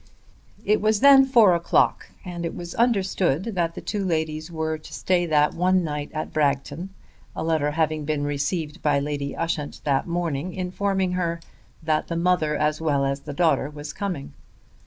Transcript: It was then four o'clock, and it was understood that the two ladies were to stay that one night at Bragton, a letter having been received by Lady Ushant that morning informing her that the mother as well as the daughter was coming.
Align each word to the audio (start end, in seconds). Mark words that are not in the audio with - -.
It 0.65 0.81
was 0.81 1.01
then 1.01 1.25
four 1.25 1.53
o'clock, 1.53 2.09
and 2.25 2.43
it 2.43 2.55
was 2.55 2.73
understood 2.73 3.53
that 3.53 3.75
the 3.75 3.81
two 3.81 4.03
ladies 4.03 4.49
were 4.51 4.79
to 4.79 4.93
stay 4.95 5.27
that 5.27 5.53
one 5.53 5.83
night 5.83 6.09
at 6.11 6.33
Bragton, 6.33 6.89
a 7.35 7.43
letter 7.43 7.69
having 7.69 8.03
been 8.03 8.23
received 8.23 8.81
by 8.81 8.97
Lady 8.97 9.35
Ushant 9.35 9.79
that 9.83 10.07
morning 10.07 10.55
informing 10.55 11.11
her 11.11 11.39
that 11.83 12.07
the 12.07 12.15
mother 12.15 12.55
as 12.57 12.81
well 12.81 13.05
as 13.05 13.19
the 13.19 13.33
daughter 13.33 13.69
was 13.69 13.93
coming. 13.93 14.33